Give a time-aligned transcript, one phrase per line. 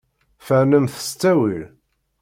[0.45, 1.61] Fernemt s ttawil.